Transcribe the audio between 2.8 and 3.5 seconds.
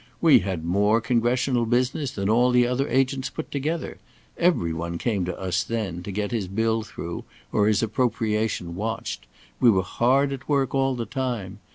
agents